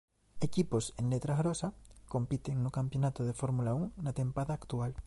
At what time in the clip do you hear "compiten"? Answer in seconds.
2.07-2.55